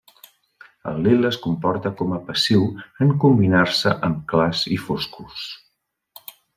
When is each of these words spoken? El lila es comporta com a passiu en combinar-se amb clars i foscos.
El 0.91 0.95
lila 1.07 1.29
es 1.33 1.37
comporta 1.43 1.91
com 1.99 2.17
a 2.17 2.19
passiu 2.31 2.65
en 3.07 3.13
combinar-se 3.27 3.95
amb 4.11 4.27
clars 4.35 4.67
i 4.79 4.83
foscos. 4.89 5.49